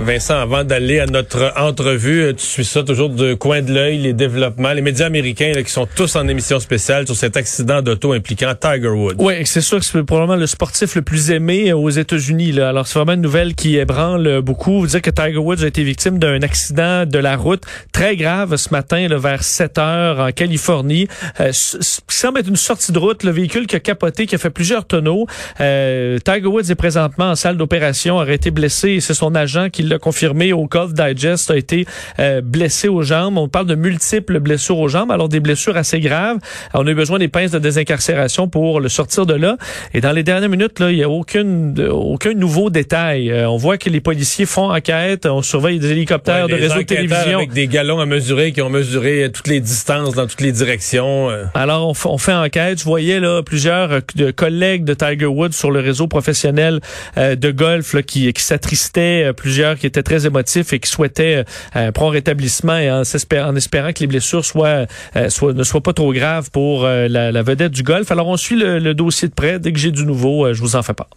Vincent, 0.00 0.38
avant 0.38 0.64
d'aller 0.64 1.00
à 1.00 1.06
notre 1.06 1.52
entrevue, 1.56 2.22
euh, 2.22 2.32
tu 2.32 2.44
suis 2.44 2.64
ça 2.64 2.82
toujours 2.82 3.10
de 3.10 3.34
coin 3.34 3.62
de 3.62 3.72
l'œil, 3.72 3.98
les 3.98 4.12
développements, 4.12 4.72
les 4.72 4.82
médias 4.82 5.06
américains 5.06 5.52
là, 5.54 5.62
qui 5.62 5.70
sont 5.70 5.86
tous 5.86 6.16
en 6.16 6.26
émission 6.28 6.60
spéciale 6.60 7.06
sur 7.06 7.16
cet 7.16 7.36
accident 7.36 7.82
d'auto 7.82 8.12
impliquant 8.12 8.54
Tiger 8.54 8.88
Woods. 8.88 9.16
Oui, 9.18 9.34
c'est 9.44 9.60
sûr 9.60 9.78
que 9.78 9.84
c'est 9.84 10.02
probablement 10.02 10.36
le 10.36 10.46
sportif 10.46 10.94
le 10.94 11.02
plus 11.02 11.30
aimé 11.30 11.70
euh, 11.70 11.76
aux 11.76 11.90
États-Unis. 11.90 12.60
Alors, 12.60 12.86
c'est 12.86 12.98
vraiment 12.98 13.14
une 13.14 13.20
nouvelle 13.20 13.54
qui 13.54 13.76
ébranle 13.76 14.40
beaucoup. 14.40 14.80
Vous 14.80 14.86
dire 14.86 15.02
que 15.02 15.10
Tiger 15.10 15.38
Woods 15.38 15.62
a 15.62 15.66
été 15.66 15.82
victime 15.82 16.18
d'un 16.18 16.42
accident 16.42 17.04
de 17.04 17.18
la 17.18 17.36
route 17.36 17.62
très 17.92 18.16
grave 18.16 18.56
ce 18.56 18.70
matin 18.70 19.08
là, 19.08 19.18
vers 19.18 19.42
7 19.42 19.78
heures 19.78 20.20
en 20.20 20.32
Californie. 20.32 21.08
Euh, 21.40 21.50
ce 21.52 22.00
qui 22.06 22.16
semble 22.16 22.40
être 22.40 22.48
une 22.48 22.56
sortie 22.56 22.92
de 22.92 22.98
route, 22.98 23.24
le 23.24 23.30
véhicule 23.30 23.66
qui 23.66 23.76
a 23.76 23.80
capoté, 23.80 24.26
qui 24.26 24.34
a 24.34 24.38
fait 24.38 24.50
plusieurs 24.50 24.86
tonneaux. 24.86 25.26
Euh, 25.60 26.18
Tiger 26.18 26.46
Woods 26.46 26.70
est 26.70 26.74
présentement 26.74 27.30
en 27.30 27.34
salle 27.34 27.56
d'opération, 27.56 28.16
aurait 28.16 28.34
été 28.34 28.50
blessé 28.50 28.90
et 28.90 29.00
c'est 29.00 29.14
son 29.14 29.34
agent 29.34 29.70
qui 29.70 29.82
l'a 29.88 29.98
confirmé 29.98 30.52
au 30.52 30.66
Golf 30.66 30.92
Digest, 30.92 31.50
a 31.50 31.56
été 31.56 31.86
euh, 32.18 32.40
blessé 32.40 32.88
aux 32.88 33.02
jambes. 33.02 33.38
On 33.38 33.48
parle 33.48 33.66
de 33.66 33.74
multiples 33.74 34.40
blessures 34.40 34.78
aux 34.78 34.88
jambes, 34.88 35.10
alors 35.10 35.28
des 35.28 35.40
blessures 35.40 35.76
assez 35.76 36.00
graves. 36.00 36.38
Alors, 36.72 36.84
on 36.84 36.86
a 36.86 36.90
eu 36.90 36.94
besoin 36.94 37.18
des 37.18 37.28
pinces 37.28 37.50
de 37.50 37.58
désincarcération 37.58 38.48
pour 38.48 38.80
le 38.80 38.88
sortir 38.88 39.26
de 39.26 39.34
là. 39.34 39.56
Et 39.94 40.00
dans 40.00 40.12
les 40.12 40.22
dernières 40.22 40.48
minutes, 40.48 40.80
là, 40.80 40.90
il 40.90 40.96
n'y 40.96 41.02
a 41.02 41.08
aucune, 41.08 41.74
aucun 41.90 42.34
nouveau 42.34 42.70
détail. 42.70 43.30
Euh, 43.30 43.48
on 43.48 43.56
voit 43.56 43.78
que 43.78 43.90
les 43.90 44.00
policiers 44.00 44.46
font 44.46 44.70
enquête, 44.70 45.26
on 45.26 45.42
surveille 45.42 45.78
des 45.78 45.92
hélicoptères 45.92 46.46
Ouais, 46.46 46.52
de 46.52 46.56
des 46.56 46.66
réseau 46.66 46.78
de 46.78 46.82
télévision. 46.82 47.38
Avec 47.38 47.52
des 47.52 47.66
galons 47.66 48.00
à 48.00 48.06
mesurer 48.06 48.52
qui 48.52 48.62
ont 48.62 48.70
mesuré 48.70 49.24
euh, 49.24 49.28
toutes 49.28 49.48
les 49.48 49.60
distances 49.60 50.14
dans 50.14 50.26
toutes 50.26 50.40
les 50.40 50.52
directions. 50.52 51.28
Alors, 51.54 51.94
on, 52.04 52.18
fait 52.18 52.32
enquête. 52.32 52.80
Je 52.80 52.84
voyais 52.84 53.20
là 53.20 53.42
plusieurs 53.42 54.00
collègues 54.36 54.84
de 54.84 54.94
Tiger 54.94 55.26
Woods 55.26 55.52
sur 55.52 55.70
le 55.70 55.80
réseau 55.80 56.06
professionnel 56.06 56.80
euh, 57.16 57.36
de 57.36 57.50
golf 57.50 57.94
là, 57.94 58.02
qui, 58.02 58.32
qui 58.32 58.42
s'attristaient, 58.42 59.32
plusieurs 59.36 59.77
qui 59.78 59.86
étaient 59.86 60.02
très 60.02 60.26
émotifs 60.26 60.72
et 60.72 60.78
qui 60.80 60.90
souhaitaient 60.90 61.36
euh, 61.38 61.88
un 61.88 61.92
prompt 61.92 62.10
rétablissement 62.10 62.76
et 62.76 62.90
en, 62.90 63.02
s'espé- 63.02 63.42
en 63.42 63.54
espérant 63.56 63.92
que 63.92 64.00
les 64.00 64.06
blessures 64.06 64.42
euh, 64.56 64.86
soient- 65.28 65.52
ne 65.52 65.62
soient 65.62 65.82
pas 65.82 65.92
trop 65.92 66.12
graves 66.12 66.50
pour 66.50 66.84
euh, 66.84 67.08
la, 67.08 67.42
vedette 67.42 67.72
du 67.72 67.82
golf. 67.82 68.10
Alors, 68.10 68.28
on 68.28 68.36
suit 68.36 68.56
le, 68.56 68.92
dossier 68.94 69.28
de 69.28 69.34
près. 69.34 69.58
Dès 69.58 69.72
que 69.72 69.78
j'ai 69.78 69.90
du 69.90 70.04
nouveau, 70.04 70.46
euh, 70.46 70.54
je 70.54 70.60
vous 70.60 70.76
en 70.76 70.82
fais 70.82 70.94
part. 70.94 71.08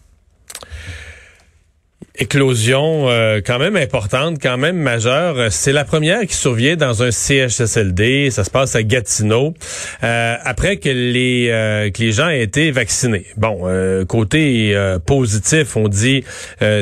Éclosion 2.21 3.09
euh, 3.09 3.41
quand 3.43 3.57
même 3.57 3.75
importante, 3.75 4.37
quand 4.39 4.55
même 4.55 4.77
majeure. 4.77 5.39
Euh, 5.39 5.47
C'est 5.49 5.71
la 5.71 5.83
première 5.83 6.21
qui 6.27 6.35
survient 6.35 6.75
dans 6.75 7.01
un 7.01 7.09
CHSLD. 7.09 8.29
Ça 8.29 8.43
se 8.43 8.51
passe 8.51 8.75
à 8.75 8.83
Gatineau. 8.83 9.55
Euh, 10.03 10.35
après 10.43 10.77
que 10.77 10.89
les 10.89 11.47
euh, 11.49 11.89
que 11.89 11.99
les 11.99 12.11
gens 12.11 12.29
aient 12.29 12.43
été 12.43 12.69
vaccinés. 12.69 13.25
Bon, 13.37 13.61
euh, 13.63 14.05
côté 14.05 14.75
euh, 14.75 14.99
positif, 14.99 15.75
on 15.75 15.87
dit 15.87 16.23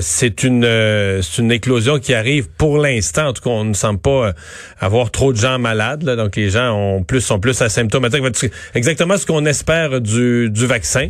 c'est 0.02 0.44
une 0.44 0.68
c'est 1.22 1.42
une 1.42 1.54
éclosion 1.54 2.00
qui 2.00 2.14
arrive 2.14 2.50
pour 2.58 2.78
l'instant. 2.78 3.28
En 3.28 3.34
tout 3.34 3.44
cas, 3.44 3.50
on 3.50 3.64
ne 3.64 3.74
semble 3.74 4.02
pas 4.02 4.34
avoir 4.82 5.10
trop 5.10 5.32
de 5.32 5.38
gens 5.38 5.58
malades. 5.58 6.04
là. 6.04 6.18
donc 6.18 6.36
les 6.36 6.50
gens 6.50 6.74
ont 6.74 7.04
plus 7.04 7.22
sont 7.22 7.40
plus 7.40 7.62
asymptomatiques. 7.62 8.52
Exactement 8.76 9.16
ce 9.18 9.26
qu'on 9.26 9.46
espère 9.46 10.02
du 10.02 10.50
du 10.50 10.66
vaccin. 10.66 11.08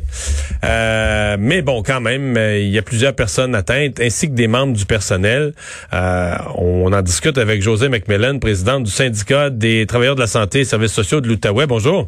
Mais 0.61 1.63
bon, 1.63 1.81
quand 1.81 1.99
même, 2.01 2.37
il 2.37 2.69
y 2.69 2.77
a 2.77 2.83
plusieurs 2.83 3.15
personnes 3.15 3.55
atteintes, 3.55 3.99
que 4.27 4.33
des 4.33 4.47
membres 4.47 4.73
du 4.73 4.85
personnel. 4.85 5.53
Euh, 5.93 6.35
on 6.55 6.91
en 6.91 7.01
discute 7.01 7.37
avec 7.37 7.61
José 7.61 7.89
McMillan, 7.89 8.39
présidente 8.39 8.83
du 8.83 8.91
syndicat 8.91 9.49
des 9.49 9.85
travailleurs 9.85 10.15
de 10.15 10.21
la 10.21 10.27
santé 10.27 10.59
et 10.59 10.65
services 10.65 10.93
sociaux 10.93 11.21
de 11.21 11.27
l'Outaouais. 11.27 11.67
Bonjour. 11.67 12.07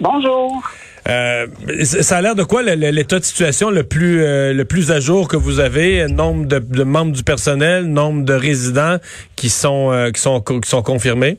Bonjour. 0.00 0.62
Euh, 1.08 1.46
ça 1.84 2.18
a 2.18 2.22
l'air 2.22 2.34
de 2.34 2.44
quoi 2.44 2.62
l'état 2.62 3.18
de 3.18 3.24
situation 3.24 3.70
le 3.70 3.82
plus 3.82 4.22
euh, 4.22 4.52
le 4.52 4.64
plus 4.64 4.92
à 4.92 5.00
jour 5.00 5.26
que 5.26 5.36
vous 5.36 5.58
avez? 5.58 6.06
Nombre 6.06 6.46
de, 6.46 6.58
de 6.58 6.84
membres 6.84 7.12
du 7.12 7.24
personnel 7.24 7.86
nombre 7.86 8.24
de 8.24 8.34
résidents 8.34 8.96
qui 9.34 9.48
sont 9.48 9.90
euh, 9.90 10.10
qui 10.10 10.20
sont 10.20 10.40
qui 10.40 10.68
sont 10.68 10.82
confirmés? 10.82 11.38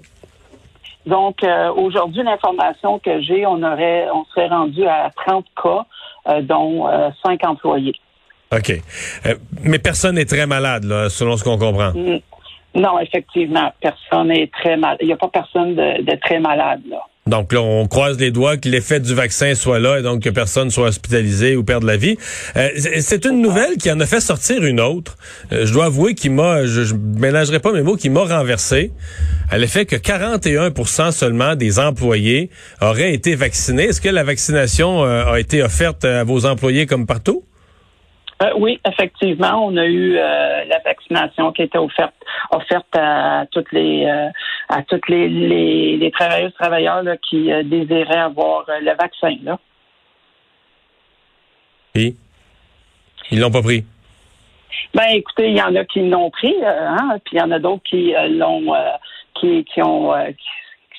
Donc, 1.06 1.40
aujourd'hui, 1.76 2.24
l'information 2.24 2.98
que 3.00 3.22
j'ai, 3.24 3.46
on 3.46 3.62
aurait, 3.62 4.08
on 4.14 4.24
serait 4.34 4.48
rendu 4.48 4.86
à 4.86 5.12
30 5.26 5.46
cas, 5.62 6.42
dont 6.44 6.88
euh, 6.88 7.10
5 7.26 7.46
employés. 7.46 7.96
Ok 8.56 8.82
Euh, 9.26 9.36
mais 9.64 9.80
personne 9.80 10.16
n'est 10.16 10.26
très 10.26 10.46
malade 10.46 10.84
là 10.86 11.10
selon 11.10 11.38
ce 11.38 11.44
qu'on 11.44 11.58
comprend 11.58 11.92
Mm. 11.94 12.20
Non, 12.76 13.00
effectivement, 13.00 13.72
personne 13.82 14.32
est 14.32 14.52
très 14.52 14.78
mal. 14.78 14.98
Il 15.00 15.06
n'y 15.06 15.14
a 15.14 15.18
pas 15.18 15.28
personne 15.32 15.76
de, 15.76 16.02
de 16.04 16.18
très 16.20 16.40
malade 16.40 16.82
là. 16.90 16.98
Donc 17.28 17.54
là, 17.54 17.62
on 17.62 17.88
croise 17.88 18.20
les 18.20 18.32
doigts 18.32 18.58
que 18.58 18.68
l'effet 18.68 19.00
du 19.00 19.14
vaccin 19.14 19.54
soit 19.56 19.80
là 19.80 20.00
et 20.00 20.02
donc 20.02 20.24
que 20.24 20.30
personne 20.30 20.72
soit 20.72 20.88
hospitalisé 20.88 21.56
ou 21.56 21.64
perde 21.64 21.84
la 21.84 21.96
vie. 21.98 22.18
Euh, 22.58 22.68
c'est 23.00 23.26
une 23.26 23.42
nouvelle 23.42 23.78
qui 23.78 23.90
en 23.92 24.00
a 24.00 24.06
fait 24.08 24.20
sortir 24.20 24.64
une 24.66 24.82
autre. 24.82 25.18
Euh, 25.52 25.66
je 25.66 25.72
dois 25.72 25.86
avouer 25.86 26.16
qu'il 26.16 26.32
m'a, 26.32 26.66
je, 26.66 26.82
je 26.84 26.96
mélangerai 26.96 27.60
pas 27.60 27.72
mes 27.72 27.82
mots, 27.84 27.96
qui 27.96 28.10
m'a 28.10 28.22
renversé. 28.26 28.92
À 29.52 29.58
l'effet 29.58 29.86
que 29.86 29.96
41% 29.96 31.12
seulement 31.12 31.56
des 31.56 31.80
employés 31.80 32.50
auraient 32.82 33.14
été 33.14 33.36
vaccinés. 33.36 33.84
Est-ce 33.84 34.02
que 34.02 34.10
la 34.10 34.24
vaccination 34.24 35.06
euh, 35.06 35.26
a 35.26 35.40
été 35.40 35.62
offerte 35.64 36.04
à 36.06 36.24
vos 36.24 36.46
employés 36.46 36.88
comme 36.88 37.06
partout? 37.06 37.44
Euh, 38.44 38.52
oui, 38.58 38.80
effectivement, 38.88 39.66
on 39.66 39.78
a 39.78 39.86
eu 39.86 40.18
euh, 40.18 40.66
la 40.66 40.80
vaccination 40.80 41.52
qui 41.54 41.62
était 41.62 41.78
offerte 41.78 42.16
offerte 42.52 42.96
à 42.98 43.46
toutes 43.52 43.72
les 43.72 44.06
euh, 44.06 44.30
à 44.70 44.84
toutes 44.84 45.08
les, 45.08 45.30
les, 45.30 45.98
les 45.98 46.12
travailleuses 46.12 46.54
travailleurs 46.56 47.04
là, 47.04 47.16
qui 47.18 47.52
euh, 47.52 47.64
désiraient 47.64 48.18
avoir 48.18 48.66
le 48.68 48.96
vaccin 48.96 49.36
là. 49.44 49.58
Puis, 51.94 52.18
ils 53.32 53.40
l'ont 53.40 53.52
pas 53.52 53.62
pris? 53.62 53.86
Ben, 54.94 55.06
écoutez, 55.12 55.50
il 55.50 55.58
y 55.58 55.62
en 55.62 55.76
a 55.76 55.86
qui 55.86 56.10
l'ont 56.10 56.32
pris, 56.32 56.56
hein, 56.66 57.20
puis 57.24 57.38
il 57.38 57.40
y 57.40 57.42
en 57.42 57.52
a 57.52 57.60
d'autres 57.60 57.84
qui 57.84 58.14
l'ont, 58.30 58.74
qui, 59.36 59.64
qui 59.66 59.82
ont, 59.84 60.12
qui 60.26 60.50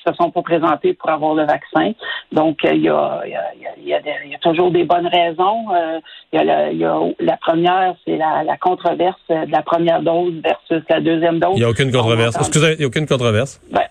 se 0.05 0.13
sont 0.13 0.31
pas 0.31 0.41
présentés 0.41 0.93
pour 0.93 1.09
avoir 1.09 1.33
le 1.35 1.45
vaccin. 1.45 1.91
Donc, 2.31 2.63
euh, 2.65 2.73
il 2.73 2.81
y, 2.83 2.89
a, 2.89 3.21
il 3.25 3.31
y, 3.31 3.35
a, 3.35 3.43
il 3.55 3.61
y, 3.61 3.67
a, 3.67 3.71
il 3.77 3.87
y, 3.87 3.93
a 3.93 4.01
des- 4.01 4.11
il 4.25 4.31
y 4.31 4.35
a 4.35 4.39
toujours 4.39 4.71
des 4.71 4.83
bonnes 4.83 5.07
raisons. 5.07 5.65
Euh, 5.73 5.99
il 6.33 6.37
y 6.37 6.39
a, 6.41 6.43
la, 6.43 6.71
il 6.71 6.77
y 6.77 6.85
a 6.85 6.99
la 7.19 7.37
première, 7.37 7.95
c'est 8.05 8.17
la, 8.17 8.43
la 8.43 8.57
controverse 8.57 9.19
de 9.29 9.51
la 9.51 9.61
première 9.61 10.01
dose 10.01 10.33
versus 10.43 10.83
la 10.89 10.99
deuxième 11.01 11.39
dose. 11.39 11.53
Il 11.55 11.59
n'y 11.59 11.63
a 11.65 11.69
aucune 11.69 11.91
controverse. 11.91 12.35
Excusez, 12.37 12.73
il 12.73 12.77
n'y 12.79 12.83
a 12.85 12.87
aucune 12.87 13.07
controverse? 13.07 13.61
Ben, 13.71 13.81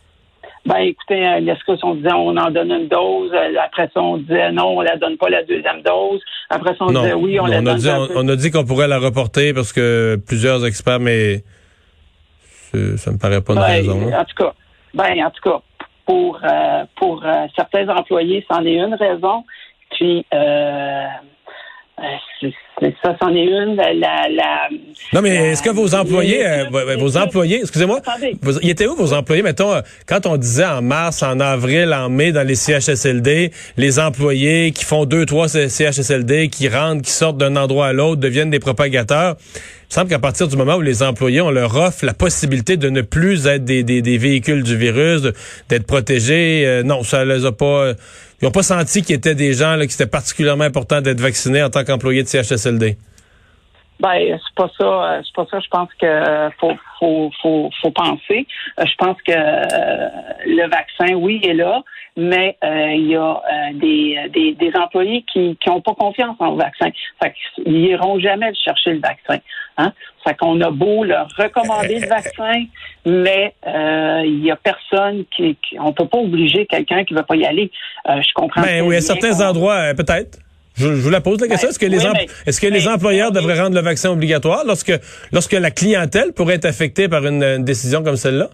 ben, 0.67 0.77
écoutez, 0.79 1.21
est-ce 1.21 1.63
que 1.67 1.73
on 1.85 1.95
disait 1.97 2.13
on 2.15 2.35
en 2.39 2.51
donne 2.51 2.71
une 2.71 2.89
dose, 2.89 3.31
euh, 3.35 3.53
après 3.63 3.91
ça 3.93 4.01
on 4.01 4.17
disait 4.17 4.51
non, 4.51 4.79
on 4.79 4.81
la 4.81 4.97
donne 4.97 5.19
pas 5.19 5.29
la 5.29 5.43
deuxième 5.43 5.83
dose, 5.83 6.23
après 6.49 6.71
ça 6.71 6.85
on 6.87 6.91
non, 6.91 7.03
disait 7.03 7.13
oui, 7.13 7.39
on 7.39 7.45
la 7.45 7.59
a 7.59 7.61
donne 7.61 7.77
dit, 7.77 7.91
un 7.91 8.07
on, 8.17 8.27
a 8.29 8.35
dit 8.37 8.51
qu'on 8.51 8.65
pourrait 8.65 8.89
la 8.89 8.99
reporter 8.99 9.53
parce 9.53 9.75
que 9.75 10.17
plusieurs 10.27 10.65
experts, 10.65 11.01
mais 11.01 11.45
ça 12.97 13.13
me 13.13 13.19
paraît 13.19 13.43
pas 13.43 13.53
une 13.53 13.59
Ben, 13.61 13.67
raison. 13.67 14.01
hein. 14.11 14.21
En 14.21 14.25
tout 14.25 14.35
cas, 14.43 14.55
ben, 14.95 15.25
en 15.27 15.31
tout 15.31 15.43
cas, 15.51 15.61
pour 16.07 16.41
euh, 16.43 16.85
pour 16.97 17.25
euh, 17.25 17.47
certains 17.57 17.89
employés, 17.89 18.45
c'en 18.51 18.65
est 18.65 18.75
une 18.77 18.95
raison. 18.95 19.45
Puis 19.91 20.27
euh, 20.33 21.07
euh, 22.01 22.51
ça, 23.03 23.17
c'en 23.21 23.35
est 23.35 23.45
une. 23.45 23.77
La, 23.77 23.93
la, 23.95 24.29
la- 24.31 24.69
Non, 25.13 25.23
mais 25.23 25.53
est-ce 25.53 25.63
que 25.63 25.71
vos 25.71 25.95
employés, 25.95 26.47
euh, 26.47 26.65
vos- 26.71 26.99
vos 26.99 27.17
employés, 27.17 27.61
excusez-moi, 27.61 28.01
ils 28.63 28.71
étaient 28.71 28.87
où 28.87 28.95
vos 28.97 29.13
employés, 29.13 29.43
mettons, 29.43 29.73
euh, 29.75 29.81
quand 30.07 30.27
on 30.27 30.37
disait 30.37 30.65
en 30.65 30.83
mars, 30.83 31.23
en 31.23 31.39
avril, 31.41 31.93
en 31.95 32.09
mai, 32.11 32.33
dans 32.33 32.47
les 32.47 32.55
CHSLD, 32.57 33.53
les 33.77 33.99
employés 34.01 34.73
qui 34.73 34.85
font 34.85 35.05
deux, 35.05 35.25
trois 35.27 35.49
CHSLD, 35.49 36.49
qui 36.49 36.69
rentrent, 36.69 37.03
qui 37.03 37.13
sortent 37.13 37.39
d'un 37.39 37.57
endroit 37.57 37.87
à 37.89 37.93
l'autre, 37.93 38.21
deviennent 38.21 38.51
des 38.51 38.59
propagateurs. 38.61 39.37
Il 39.55 39.97
me 39.99 40.01
semble 40.01 40.11
qu'à 40.11 40.19
partir 40.19 40.49
du 40.49 40.57
moment 40.57 40.75
où 40.77 40.81
les 40.81 41.03
employés, 41.05 41.41
on 41.41 41.51
leur 41.53 41.77
offre 41.77 42.05
la 42.05 42.15
possibilité 42.15 42.77
de 42.77 42.89
ne 42.91 43.03
plus 43.03 43.47
être 43.47 43.65
des, 43.65 43.85
des, 43.85 44.03
des 44.03 44.19
véhicules 44.19 44.65
du 44.65 44.77
virus, 44.77 45.23
d'être 45.69 45.87
protégés, 45.87 46.65
euh, 46.67 46.83
non, 46.83 47.05
ça 47.05 47.25
les 47.25 47.45
a 47.45 47.53
pas... 47.53 47.65
euh, 47.65 47.95
ils 48.43 48.47
n'ont 48.47 48.51
pas 48.51 48.65
senti 48.65 49.01
qu'il 49.03 49.13
y 49.15 49.17
était 49.17 49.35
des 49.37 49.55
gens 49.55 49.77
là, 49.77 49.87
qui 49.87 49.93
c'était 49.93 50.11
particulièrement 50.11 50.65
important 50.65 51.01
d'être 51.01 51.21
vaccinés 51.21 51.63
en 51.63 51.71
tant 51.71 51.85
qu'employés 51.85 52.23
de 52.25 52.29
CHSLD. 52.29 52.64
Ben, 54.01 54.19
c'est 54.45 54.55
pas 54.57 54.69
ça. 54.77 54.85
euh, 54.85 55.23
C'est 55.25 55.35
pas 55.35 55.47
ça. 55.51 55.61
Je 55.61 55.69
pense 55.69 55.89
que 56.01 56.51
faut 56.59 56.73
faut 56.99 57.31
faut, 57.41 57.71
faut 57.81 57.91
penser. 57.93 58.47
Euh, 58.81 58.85
Je 58.85 58.95
pense 58.97 59.17
que 59.23 59.33
euh, 59.33 60.09
le 60.47 60.69
vaccin, 60.69 61.15
oui, 61.15 61.41
est 61.45 61.55
là, 61.55 61.81
mais 62.17 62.57
euh, 62.65 62.93
il 62.93 63.07
y 63.07 63.17
a 63.17 63.31
euh, 63.37 63.73
des, 63.75 64.19
des 64.31 64.55
des 64.55 64.73
employés 64.77 65.25
qui 65.33 65.57
qui 65.61 65.71
ont 65.71 65.81
pas 65.81 65.95
confiance 65.95 66.37
en 66.41 66.51
le 66.51 66.57
vaccin. 66.57 66.91
Fait 67.23 67.33
qu'ils 67.55 67.77
iront 67.77 68.19
jamais 68.19 68.53
chercher 68.55 68.95
le 68.95 69.01
vaccin. 69.01 69.39
Hein? 69.79 69.93
Fait 70.25 70.35
qu'on 70.37 70.61
a 70.61 70.71
beau 70.71 71.05
leur 71.05 71.29
recommander 71.39 72.01
le 72.01 72.09
vaccin, 72.09 72.65
mais 73.07 73.55
euh, 73.67 74.23
il 74.25 74.45
y 74.45 74.51
a 74.51 74.57
personne 74.57 75.25
qui, 75.37 75.57
qui 75.63 75.79
on 75.79 75.93
peut 75.93 76.07
pas 76.09 76.19
obliger 76.19 76.67
quelqu'un 76.67 77.05
qui 77.05 77.15
veut 77.15 77.23
pas 77.23 77.37
y 77.37 77.45
aller. 77.47 77.71
Euh, 78.09 78.21
je 78.21 78.33
comprends. 78.35 78.63
Ben 78.63 78.83
oui, 78.83 78.97
à 78.97 79.01
certains 79.01 79.41
endroits, 79.41 79.75
euh, 79.75 79.95
peut-être. 79.95 80.39
Je, 80.75 80.89
je 80.89 81.01
vous 81.01 81.11
la 81.11 81.21
pose 81.21 81.41
la 81.41 81.49
question. 81.49 81.69
Est-ce 81.69 81.79
que 81.79 81.87
les, 81.87 81.99
oui, 82.05 82.27
que 82.61 82.67
les 82.67 82.89
employeurs 82.89 83.31
devraient 83.31 83.61
rendre 83.61 83.77
le 83.77 83.83
vaccin 83.83 84.11
obligatoire 84.11 84.65
lorsque, 84.67 84.93
lorsque 85.33 85.53
la 85.53 85.71
clientèle 85.71 86.33
pourrait 86.33 86.55
être 86.57 86.65
affectée 86.65 87.09
par 87.09 87.25
une, 87.27 87.43
une 87.45 87.65
décision 87.65 88.03
comme 88.03 88.17
celle-là? 88.17 88.49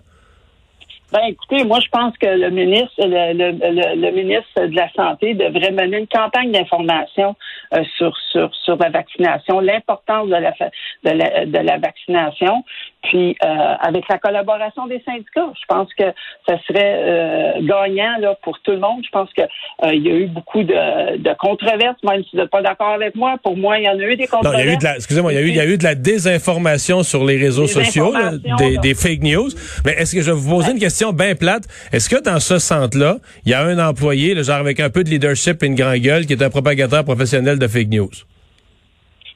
Ben 1.13 1.23
écoutez, 1.29 1.65
moi 1.65 1.81
je 1.85 1.89
pense 1.91 2.17
que 2.19 2.27
le 2.27 2.51
ministre, 2.51 2.95
le, 2.99 3.33
le, 3.33 3.51
le, 3.51 4.01
le 4.01 4.11
ministre 4.13 4.65
de 4.65 4.77
la 4.77 4.89
santé 4.93 5.35
devrait 5.35 5.73
mener 5.73 5.99
une 5.99 6.07
campagne 6.07 6.53
d'information 6.53 7.35
euh, 7.75 7.83
sur 7.97 8.17
sur 8.31 8.55
sur 8.65 8.77
la 8.77 8.91
vaccination, 8.91 9.59
l'importance 9.59 10.29
de 10.29 10.37
la, 10.37 10.53
fa- 10.53 10.71
de 11.03 11.11
la 11.11 11.47
de 11.47 11.59
la 11.59 11.79
vaccination, 11.79 12.63
puis 13.03 13.37
euh, 13.45 13.47
avec 13.81 14.05
la 14.09 14.19
collaboration 14.19 14.87
des 14.87 15.01
syndicats, 15.05 15.51
je 15.61 15.65
pense 15.69 15.89
que 15.95 16.05
ça 16.49 16.57
serait 16.67 16.97
euh, 16.99 17.53
gagnant 17.63 18.19
là 18.21 18.37
pour 18.43 18.59
tout 18.61 18.73
le 18.73 18.79
monde. 18.79 19.03
Je 19.05 19.11
pense 19.11 19.31
que 19.33 19.43
euh, 19.43 19.95
il 19.95 20.07
y 20.07 20.11
a 20.11 20.15
eu 20.15 20.27
beaucoup 20.27 20.63
de, 20.63 21.17
de 21.19 21.35
controverses, 21.39 22.03
même 22.05 22.23
si 22.25 22.31
vous 22.35 22.39
n'êtes 22.43 22.51
pas 22.51 22.63
d'accord 22.63 22.93
avec 22.95 23.15
moi. 23.15 23.37
Pour 23.43 23.57
moi, 23.57 23.79
il 23.79 23.85
y 23.85 23.89
en 23.89 23.99
a 23.99 24.03
eu 24.03 24.17
des 24.17 24.25
Non, 24.25 24.39
controverses. 24.39 24.63
il 24.63 24.67
y 24.67 24.71
a 24.71 24.73
eu 24.75 24.77
de 24.77 24.85
la, 24.85 24.97
excusez-moi, 24.97 25.33
il 25.33 25.37
y 25.37 25.39
a 25.39 25.43
eu, 25.43 25.49
il 25.49 25.57
y 25.57 25.61
a 25.61 25.67
eu 25.67 25.79
de 25.79 25.85
la 25.85 25.95
désinformation 25.95 27.03
sur 27.03 27.25
les 27.25 27.37
réseaux 27.39 27.63
Des 27.63 27.69
sociaux, 27.69 28.13
là, 28.13 28.33
des, 28.59 28.75
là. 28.75 28.81
des 28.81 28.95
fake 28.95 29.23
news. 29.23 29.49
Mais 29.85 29.93
est-ce 29.93 30.15
que 30.15 30.23
je 30.23 30.31
vais 30.31 30.37
vous 30.37 30.51
poser 30.51 30.73
une 30.73 30.79
question 30.79 31.13
bien 31.13 31.35
plate? 31.35 31.65
Est-ce 31.93 32.09
que 32.09 32.23
dans 32.23 32.41
ce 32.41 32.59
centre-là, 32.59 33.17
il 33.45 33.51
y 33.53 33.55
a 33.55 33.63
un 33.63 33.79
employé, 33.79 34.35
le 34.35 34.43
genre 34.43 34.57
avec 34.59 34.81
un 34.81 34.91
peu 34.91 35.05
de 35.05 35.11
leadership 35.11 35.63
et 35.63 35.67
une 35.67 35.75
grande 35.75 35.97
gueule, 35.97 36.27
qui 36.27 36.33
est 36.35 36.43
un 36.43 36.51
propagateur 36.51 37.05
professionnel 37.05 37.59
de 37.59 37.67
fake 37.67 37.89
news? 37.89 38.11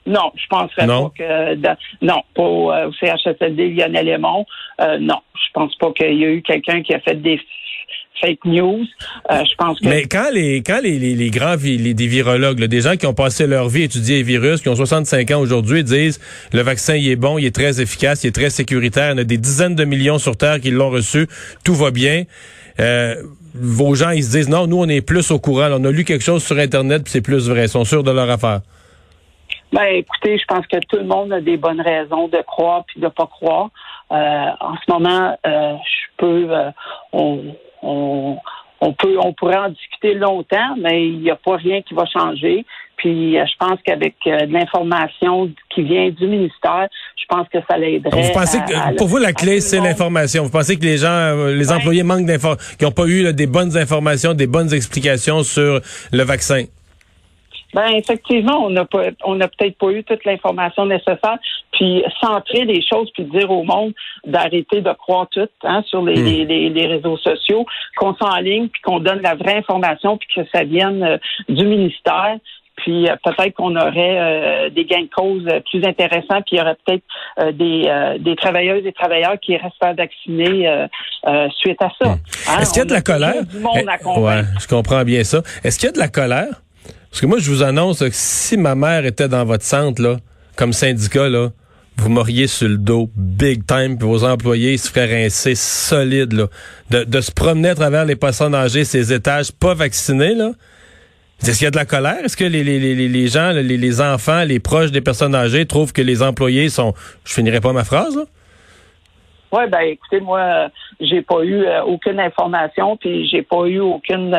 Non, 0.07 0.33
je 0.37 0.47
penserais 0.49 0.87
Non? 0.87 1.11
pas 1.11 1.13
que 1.19 1.55
dans- 1.57 1.77
non, 2.03 2.23
pas 2.35 2.43
au, 2.43 2.71
euh, 2.73 2.89
au 2.89 2.93
CHSLD 2.93 3.71
Lionel 3.71 4.09
Aymon. 4.09 4.45
Euh, 4.81 4.99
non, 4.99 5.19
je 5.35 5.53
pense 5.55 5.75
pas 5.77 5.93
qu'il 5.93 6.19
y 6.19 6.25
a 6.25 6.29
eu 6.29 6.43
quelqu'un 6.43 6.83
qui 6.83 6.93
a 6.95 7.01
fait 7.01 7.15
des 7.21 7.41
fake 8.21 8.45
news. 8.45 8.85
Euh, 9.31 9.43
je 9.45 9.55
pense 9.57 9.81
que 9.81 9.89
Mais 9.89 10.03
quand 10.05 10.31
les 10.33 10.59
quand 10.59 10.81
les, 10.83 10.99
les, 10.99 11.15
les 11.15 11.31
grands 11.31 11.57
vi- 11.57 11.79
les, 11.79 11.95
des 11.95 12.07
virologues, 12.07 12.61
là, 12.61 12.67
des 12.69 12.81
gens 12.83 12.97
qui 12.97 13.07
ont 13.07 13.15
passé 13.15 13.47
leur 13.47 13.69
vie 13.69 13.83
à 13.83 13.85
étudier 13.87 14.17
les 14.19 14.23
virus, 14.23 14.61
qui 14.61 14.69
ont 14.69 14.77
65 14.77 15.31
ans 15.33 15.41
aujourd'hui, 15.41 15.83
disent 15.85 16.21
le 16.53 16.61
vaccin 16.63 16.95
il 16.97 17.09
est 17.09 17.17
bon, 17.17 17.39
il 17.39 17.47
est 17.47 17.55
très 17.55 17.81
efficace, 17.81 18.25
il 18.25 18.29
est 18.29 18.33
très 18.35 18.51
sécuritaire, 18.51 19.09
il 19.09 19.13
y 19.13 19.15
en 19.15 19.19
a 19.19 19.25
des 19.25 19.39
dizaines 19.39 19.75
de 19.75 19.85
millions 19.85 20.19
sur 20.19 20.37
Terre 20.37 20.61
qui 20.61 20.71
l'ont 20.71 20.91
reçu, 20.91 21.27
tout 21.65 21.75
va 21.75 21.91
bien. 21.91 22.25
Euh, 22.79 23.15
vos 23.55 23.95
gens, 23.95 24.11
ils 24.11 24.23
se 24.25 24.31
disent 24.33 24.49
non, 24.49 24.67
nous 24.67 24.79
on 24.79 24.89
est 24.89 25.01
plus 25.01 25.31
au 25.31 25.39
courant, 25.39 25.69
là, 25.69 25.77
on 25.81 25.85
a 25.85 25.91
lu 25.91 26.05
quelque 26.05 26.25
chose 26.25 26.45
sur 26.45 26.59
Internet 26.59 27.03
puis 27.05 27.13
c'est 27.13 27.21
plus 27.23 27.49
vrai, 27.49 27.65
ils 27.65 27.69
sont 27.69 27.85
sûrs 27.85 28.03
de 28.05 28.11
leur 28.13 28.29
affaire. 28.31 28.61
Ben, 29.75 29.87
écoutez, 29.97 30.39
je 30.39 30.45
pense 30.47 30.65
que 30.69 30.77
tout 30.89 30.97
le 30.99 31.05
monde 31.05 31.33
a 31.33 31.41
des 31.41 31.57
bonnes 31.57 31.81
raisons 31.81 32.29
de 32.29 32.39
croire 32.47 32.85
puis 32.87 33.01
de 33.01 33.09
pas 33.09 33.27
croire. 33.27 33.71
Euh, 34.13 34.51
en 34.61 34.75
ce 34.77 34.93
moment, 34.93 35.37
euh, 35.47 35.75
je 35.77 36.07
peux, 36.17 36.47
euh, 36.51 36.71
on, 37.13 37.41
on, 37.83 38.37
on 38.81 38.93
peut, 38.93 39.17
on 39.21 39.33
pourrait 39.33 39.57
en 39.59 39.71
discuter 39.71 40.15
longtemps, 40.15 40.77
mais 40.79 41.09
il 41.09 41.19
n'y 41.21 41.31
a 41.31 41.37
pas 41.37 41.57
rien 41.57 41.83
qui 41.83 41.93
va 41.95 42.05
changer. 42.07 42.65
Puis, 42.97 43.37
euh, 43.37 43.45
je 43.47 43.57
pense 43.59 43.79
qu'avec 43.85 44.15
euh, 44.29 44.47
de 44.47 44.53
l'information 44.53 45.51
qui 45.75 45.83
vient 45.83 46.09
du 46.11 46.27
ministère, 46.29 46.87
je 47.17 47.25
pense 47.29 47.49
que 47.49 47.59
ça 47.69 47.77
l'aiderait. 47.77 48.23
Vous 48.23 48.33
pensez 48.33 48.59
que 48.59 48.75
à- 48.75 48.93
pour 48.97 49.09
vous 49.09 49.17
la 49.19 49.33
clé 49.33 49.61
c'est 49.61 49.81
l'information. 49.81 50.45
Vous 50.45 50.51
pensez 50.51 50.79
que 50.79 50.85
les 50.85 50.99
gens, 50.99 51.09
euh, 51.09 51.53
les 51.53 51.71
Ouais. 51.73 51.77
employés 51.79 52.05
manquent 52.05 52.27
d'informations, 52.27 52.77
qui 52.79 52.85
n'ont 52.85 52.93
pas 52.93 53.07
eu 53.07 53.25
là, 53.25 53.33
des 53.33 53.49
bonnes 53.49 53.77
informations, 53.77 54.35
des 54.35 54.47
bonnes 54.47 54.73
explications 54.73 55.43
sur 55.43 55.81
le 56.13 56.23
vaccin? 56.23 56.65
Ben 57.75 57.89
effectivement, 57.95 58.65
on 58.65 58.71
n'a 58.71 58.85
pas, 58.85 59.05
on 59.25 59.35
n'a 59.35 59.49
peut-être 59.49 59.77
pas 59.77 59.91
eu 59.91 60.05
toute 60.05 60.25
l'information 60.25 60.87
nécessaire, 60.87 61.39
puis 61.73 62.05
centrer 62.23 62.65
les 62.65 62.81
choses, 62.87 63.11
puis 63.13 63.25
dire 63.25 63.51
au 63.51 63.65
monde 63.65 63.93
d'arrêter 64.25 64.81
de 64.81 64.93
croire 64.93 65.27
tout 65.31 65.49
hein, 65.65 65.83
sur 65.89 66.03
les, 66.03 66.15
Hmm. 66.15 66.25
les, 66.25 66.45
les, 66.45 66.69
les 66.71 66.87
réseaux 66.87 67.17
sociaux, 67.19 67.67
qu'on 67.97 68.15
s'enligne, 68.15 68.69
puis 68.69 68.81
qu'on 68.83 69.01
donne 69.01 69.21
la 69.23 69.35
vraie 69.35 69.57
information, 69.57 70.17
puis 70.19 70.29
que 70.35 70.49
ça 70.55 70.63
vienne 70.65 71.03
euh, 71.03 71.19
du 71.49 71.67
ministère. 71.67 72.37
Puis 72.77 73.09
euh, 73.09 73.15
peut-être 73.23 73.55
qu'on 73.55 73.77
aurait 73.77 74.19
euh, 74.19 74.69
des 74.71 74.85
gains 74.85 75.03
de 75.03 75.11
cause 75.15 75.45
euh, 75.47 75.61
plus 75.71 75.85
intéressants, 75.87 76.43
puis 76.43 76.53
il 76.53 76.59
y 76.59 76.61
aurait 76.61 76.77
peut-être 76.85 77.05
euh, 77.41 77.53
des, 77.53 77.85
euh, 77.87 78.19
des 78.19 78.35
travailleuses 78.35 78.85
et 78.85 78.93
travailleurs 78.93 79.39
qui 79.41 79.57
restent 79.57 79.79
pas 79.79 79.93
vaccinés 79.93 80.69
euh, 80.69 80.87
euh, 81.29 81.49
suite 81.59 81.81
à 81.83 81.91
ça. 82.01 82.11
Hein, 82.11 82.19
Hmm. 82.47 82.61
Est-ce 82.61 82.73
qu'il 82.73 82.81
y 82.81 82.83
a 82.83 82.85
de 82.87 82.93
la 82.93 83.01
colère? 83.01 83.45
Du 83.47 83.59
monde 83.59 83.77
à 83.89 83.97
Eh, 84.01 84.21
ouais, 84.21 84.43
je 84.61 84.67
comprends 84.69 85.03
bien 85.05 85.23
ça. 85.25 85.39
Est-ce 85.63 85.79
qu'il 85.79 85.87
y 85.87 85.91
a 85.91 85.93
de 85.93 85.99
la 85.99 86.09
colère? 86.09 86.49
Parce 87.15 87.21
que 87.21 87.27
moi, 87.27 87.39
je 87.39 87.49
vous 87.49 87.63
annonce 87.63 88.01
que 88.01 88.09
si 88.11 88.57
ma 88.57 88.75
mère 88.75 89.07
était 89.07 89.29
dans 89.29 89.45
votre 89.45 89.63
centre, 89.63 90.03
là, 90.03 90.17
comme 90.57 90.73
syndicat, 90.73 91.29
là, 91.29 91.53
vous 91.97 92.09
m'auriez 92.09 92.49
sur 92.49 92.69
le 92.69 92.77
dos 92.77 93.09
big 93.15 93.65
time, 93.67 93.97
puis 93.97 94.09
vos 94.09 94.25
employés 94.25 94.77
se 94.79 94.91
feraient 94.91 95.23
rincer 95.23 95.55
solide, 95.55 96.33
là. 96.33 96.49
De, 96.91 97.05
de 97.05 97.21
se 97.21 97.31
promener 97.31 97.69
à 97.69 97.77
travers 97.77 98.05
les 98.05 98.17
personnes 98.17 98.53
âgées, 98.53 98.85
ces 98.85 99.13
étages 99.13 99.53
pas 99.53 99.75
vaccinés, 99.75 100.35
là. 100.35 100.55
Est-ce 101.41 101.59
qu'il 101.59 101.67
y 101.67 101.69
a 101.69 101.71
de 101.71 101.77
la 101.77 101.85
colère? 101.85 102.19
Est-ce 102.25 102.37
que 102.37 102.43
les, 102.43 102.65
les, 102.65 102.81
les, 102.81 103.09
les 103.09 103.29
gens, 103.29 103.53
les, 103.53 103.63
les 103.63 104.01
enfants, 104.01 104.43
les 104.43 104.59
proches 104.59 104.91
des 104.91 105.01
personnes 105.01 105.37
âgées 105.37 105.67
trouvent 105.67 105.93
que 105.93 106.03
les 106.03 106.21
employés 106.21 106.69
sont... 106.69 106.95
Je 107.25 107.33
finirai 107.33 107.61
pas 107.61 107.73
ma 107.73 107.85
phrase, 107.85 108.17
là? 108.17 108.25
Oui, 109.55 109.69
ben 109.71 109.81
écoutez, 109.83 110.19
moi, 110.21 110.41
euh, 110.41 110.69
j'ai 111.01 111.23
pas 111.23 111.43
eu 111.45 111.63
euh, 111.65 111.83
aucune 111.85 112.19
information, 112.19 112.97
puis 112.97 113.29
j'ai 113.29 113.43
pas 113.43 113.67
eu 113.67 113.79
aucune 113.79 114.35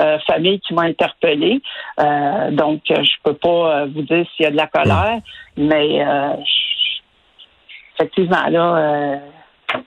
euh, 0.00 0.18
famille 0.26 0.58
qui 0.60 0.74
m'a 0.74 0.82
interpellé. 0.82 1.60
Euh, 2.00 2.50
donc, 2.50 2.80
je 2.88 3.12
peux 3.22 3.34
pas 3.34 3.86
vous 3.86 4.02
dire 4.02 4.26
s'il 4.34 4.44
y 4.44 4.46
a 4.46 4.50
de 4.50 4.56
la 4.56 4.66
colère, 4.66 5.20
mais 5.56 6.04
effectivement, 7.94 8.46
là, 8.50 9.20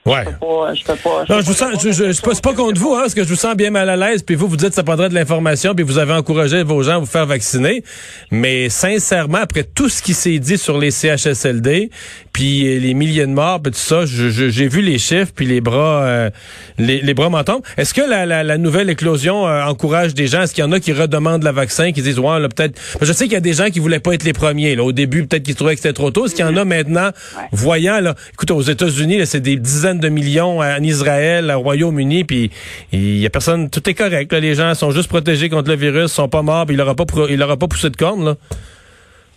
Ouais. 0.06 0.24
je 0.24 0.30
peux 0.30 0.36
pas. 0.46 0.74
Je 0.74 0.84
peux 0.84 0.94
pas 0.96 1.24
Non, 1.28 1.40
je 1.40 1.46
vous 1.46 1.52
sens, 1.52 1.82
je, 1.82 2.12
c'est 2.12 2.42
pas 2.44 2.54
contre 2.54 2.80
vous, 2.80 2.94
hein, 2.94 3.00
parce 3.00 3.14
que 3.14 3.24
je 3.24 3.28
vous 3.28 3.34
sens 3.34 3.56
bien 3.56 3.70
mal 3.70 3.88
à 3.88 3.96
l'aise, 3.96 4.22
puis 4.22 4.34
vous, 4.34 4.46
vous 4.46 4.56
dites 4.56 4.68
que 4.68 4.74
ça 4.74 4.84
prendrait 4.84 5.08
de 5.08 5.14
l'information, 5.14 5.74
puis 5.74 5.84
vous 5.84 5.98
avez 5.98 6.12
encouragé 6.12 6.62
vos 6.62 6.82
gens 6.82 6.96
à 6.96 6.98
vous 6.98 7.06
faire 7.06 7.26
vacciner. 7.26 7.82
Mais 8.30 8.68
sincèrement, 8.68 9.38
après 9.38 9.64
tout 9.64 9.88
ce 9.88 10.02
qui 10.02 10.14
s'est 10.14 10.38
dit 10.38 10.58
sur 10.58 10.78
les 10.78 10.90
CHSLD, 10.90 11.90
puis 12.32 12.66
euh, 12.66 12.78
les 12.80 12.94
milliers 12.94 13.26
de 13.26 13.32
morts, 13.32 13.60
puis 13.60 13.72
tout 13.72 13.78
ça, 13.78 14.06
je- 14.06 14.30
je- 14.30 14.48
j'ai 14.50 14.68
vu 14.68 14.80
les 14.82 14.98
chiffres, 14.98 15.32
puis 15.34 15.46
les 15.46 15.60
bras, 15.60 16.02
euh, 16.04 16.30
les, 16.78 17.00
les 17.00 17.14
bras 17.14 17.28
m'en 17.28 17.42
tombent. 17.44 17.62
Est-ce 17.76 17.92
que 17.94 18.00
la, 18.02 18.26
la, 18.26 18.42
la 18.42 18.58
nouvelle 18.58 18.88
éclosion 18.90 19.46
euh, 19.48 19.64
encourage 19.64 20.14
des 20.14 20.26
gens? 20.26 20.42
Est-ce 20.42 20.54
qu'il 20.54 20.62
y 20.64 20.66
en 20.66 20.72
a 20.72 20.80
qui 20.80 20.92
redemandent 20.92 21.42
le 21.44 21.50
vaccin, 21.50 21.92
qui 21.92 22.02
disent, 22.02 22.18
ouais, 22.18 22.38
là, 22.40 22.48
peut-être... 22.48 22.80
Je 23.00 23.12
sais 23.12 23.24
qu'il 23.24 23.34
y 23.34 23.36
a 23.36 23.40
des 23.40 23.52
gens 23.54 23.68
qui 23.70 23.78
voulaient 23.80 24.00
pas 24.00 24.12
être 24.14 24.24
les 24.24 24.32
premiers. 24.32 24.76
Là. 24.76 24.84
Au 24.84 24.92
début, 24.92 25.26
peut-être 25.26 25.42
qu'ils 25.42 25.54
trouvaient 25.54 25.74
que 25.74 25.80
c'était 25.80 25.92
trop 25.92 26.10
tôt. 26.10 26.26
Est-ce 26.26 26.34
qu'il 26.34 26.44
y 26.44 26.48
en 26.48 26.56
a 26.56 26.64
maintenant, 26.64 27.10
voyant, 27.52 28.00
là, 28.00 28.14
écoute, 28.32 28.50
aux 28.50 28.62
États-Unis, 28.62 29.20
c'est 29.26 29.40
des 29.40 29.56
dizaines 29.56 30.00
de 30.00 30.08
millions 30.08 30.60
en 30.60 30.82
Israël, 30.82 31.50
au 31.56 31.60
Royaume-Uni, 31.60 32.24
puis 32.24 32.50
il 32.92 33.18
y 33.18 33.26
a 33.26 33.30
personne, 33.30 33.70
tout 33.70 33.88
est 33.88 33.94
correct. 33.94 34.32
Là, 34.32 34.40
les 34.40 34.54
gens 34.54 34.74
sont 34.74 34.90
juste 34.90 35.08
protégés 35.08 35.48
contre 35.48 35.68
le 35.70 35.76
virus, 35.76 36.12
sont 36.12 36.28
pas 36.28 36.42
morts, 36.42 36.66
puis 36.66 36.74
il 36.74 36.78
leur 36.78 36.88
a 36.88 36.94
pas, 36.94 37.04
il 37.28 37.36
leur 37.38 37.50
a 37.50 37.56
pas 37.56 37.66
poussé 37.68 37.90
de 37.90 37.96
corne. 37.96 38.24
Là. 38.24 38.36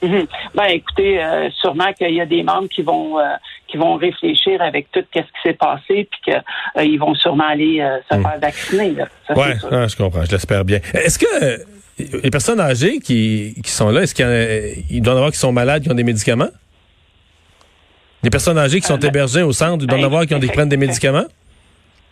Mhm. 0.03 0.27
Ben 0.53 0.65
écoutez, 0.65 1.23
euh, 1.23 1.49
sûrement 1.61 1.91
qu'il 1.93 2.13
y 2.13 2.21
a 2.21 2.25
des 2.25 2.43
membres 2.43 2.67
qui 2.67 2.81
vont 2.81 3.17
euh, 3.19 3.23
qui 3.67 3.77
vont 3.77 3.95
réfléchir 3.95 4.61
avec 4.61 4.91
tout 4.91 4.99
ce 5.15 5.19
qui 5.21 5.27
s'est 5.43 5.53
passé, 5.53 6.07
puis 6.11 6.19
qu'ils 6.25 6.43
ils 6.91 6.97
vont 6.99 7.15
sûrement 7.15 7.47
aller 7.47 7.79
euh, 7.81 7.97
se 8.11 8.21
faire 8.21 8.39
vacciner. 8.39 8.93
C'est 9.27 9.37
Ouais, 9.37 9.55
je 9.87 9.95
comprends, 9.95 10.23
je 10.25 10.31
l'espère 10.31 10.63
bien. 10.65 10.79
Est-ce 10.93 11.17
que 11.17 11.25
euh, 11.43 11.57
les 12.23 12.29
personnes 12.29 12.59
âgées 12.59 12.99
qui, 12.99 13.55
qui 13.63 13.71
sont 13.71 13.89
là, 13.89 14.01
est-ce 14.01 14.13
qu'il 14.13 14.25
y 14.25 14.27
en 14.27 14.31
a- 14.31 14.83
il 14.89 15.01
doit 15.01 15.13
y 15.13 15.15
en 15.15 15.17
avoir 15.19 15.31
qui 15.31 15.37
sont 15.39 15.51
malades, 15.53 15.83
qui 15.83 15.89
ont 15.91 15.95
des 15.95 16.03
médicaments? 16.03 16.49
Les 18.23 18.29
personnes 18.29 18.57
âgées 18.57 18.79
qui 18.79 18.87
sont 18.87 18.93
Euh, 18.95 18.97
ben, 18.97 19.07
hébergées 19.09 19.41
au 19.41 19.51
centre, 19.51 19.83
il 19.83 19.87
doit 19.87 19.97
y 19.97 20.01
en 20.01 20.03
ben, 20.03 20.07
avoir 20.07 20.25
qui, 20.25 20.33
ont 20.35 20.39
des, 20.39 20.47
qui 20.47 20.53
prennent 20.53 20.69
des 20.69 20.77
médicaments? 20.77 21.25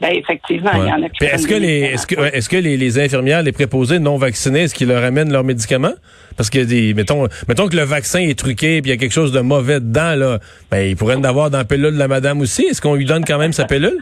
Ben 0.01 0.13
effectivement, 0.15 0.71
il 0.73 0.87
y 0.87 0.91
en 0.91 1.03
a 1.03 1.09
qui 1.09 1.23
est-ce 1.23 1.47
que 1.47 1.53
les 1.53 1.81
est-ce 1.81 2.07
que 2.07 2.15
est-ce 2.19 2.49
que 2.49 2.57
les, 2.57 2.75
les 2.75 2.99
infirmières, 2.99 3.43
les 3.43 3.51
préposés 3.51 3.99
non 3.99 4.17
vaccinés, 4.17 4.61
est-ce 4.61 4.73
qu'ils 4.73 4.87
leur 4.87 5.03
amènent 5.03 5.31
leurs 5.31 5.43
médicaments? 5.43 5.93
Parce 6.35 6.49
que 6.49 6.57
des 6.57 6.95
mettons 6.95 7.27
mettons 7.47 7.67
que 7.67 7.75
le 7.75 7.83
vaccin 7.83 8.19
est 8.19 8.37
truqué 8.37 8.81
puis 8.81 8.89
il 8.89 8.93
y 8.95 8.97
a 8.97 8.99
quelque 8.99 9.13
chose 9.13 9.31
de 9.31 9.41
mauvais 9.41 9.79
dedans 9.79 10.15
là, 10.15 10.39
ben 10.71 10.79
ils 10.89 10.95
pourraient 10.95 11.15
en 11.15 11.23
avoir 11.23 11.51
dans 11.51 11.59
la 11.59 11.65
pilule 11.65 11.93
de 11.93 11.99
la 11.99 12.07
madame 12.07 12.41
aussi. 12.41 12.63
Est-ce 12.63 12.81
qu'on 12.81 12.95
lui 12.95 13.05
donne 13.05 13.25
quand 13.25 13.37
même 13.37 13.53
sa 13.53 13.65
pilule? 13.65 13.99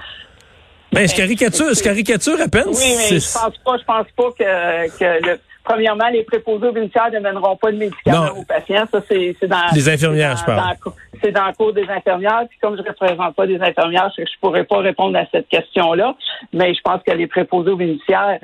Ben 0.93 1.07
je 1.07 1.13
caricature, 1.13 1.73
je 1.73 1.83
caricature 1.83 2.39
à 2.41 2.47
peine. 2.47 2.67
Oui, 2.67 2.95
mais 2.97 3.19
je 3.19 3.33
pense 3.33 3.57
pas, 3.65 3.77
je 3.77 3.83
pense 3.83 4.07
pas 4.15 4.31
que, 4.39 4.97
que 4.97 5.27
le, 5.27 5.39
premièrement, 5.69 6.07
les 6.11 6.23
préposés 6.23 6.67
aux 6.67 6.71
bénéficiaires 6.71 7.11
ne 7.13 7.19
mèneront 7.19 7.55
pas 7.55 7.71
de 7.71 7.77
médicaments 7.77 8.25
Non. 8.33 8.41
aux 8.41 8.43
patients. 8.45 8.85
Ça, 8.91 9.01
c'est, 9.07 9.35
c'est 9.39 9.47
dans 9.47 9.57
Les 9.73 9.87
infirmières, 9.87 10.35
je 10.35 10.41
dans- 10.45 10.55
parle. 10.57 10.75
c'est 11.23 11.31
dans 11.31 11.45
le 11.47 11.53
cours 11.53 11.73
des 11.73 11.87
infirmières. 11.87 12.43
Puis 12.49 12.57
comme 12.59 12.75
je 12.75 12.81
ne 12.81 12.87
représente 12.87 13.35
pas 13.35 13.45
des 13.45 13.61
infirmières, 13.61 14.11
je, 14.17 14.23
je 14.23 14.39
pourrais 14.41 14.63
pas 14.63 14.79
répondre 14.79 15.17
à 15.17 15.25
cette 15.31 15.47
question-là. 15.47 16.15
Mais 16.53 16.73
je 16.73 16.81
pense 16.81 17.01
que 17.05 17.11
les 17.11 17.27
préposés 17.27 17.69
aux 17.71 17.77
bénéficiaires, 17.77 18.39